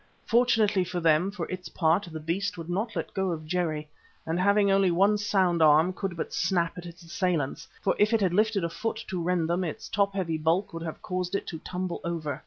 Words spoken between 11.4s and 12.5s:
to tumble over.